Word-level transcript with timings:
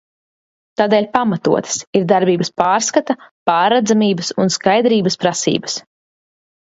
Tādēļ 0.79 1.07
pamatotas 1.17 1.77
ir 1.99 2.07
darbības 2.13 2.51
pārskata, 2.61 3.17
pārredzamības 3.51 4.33
un 4.45 4.55
skaidrības 4.57 5.21
prasības. 5.25 5.77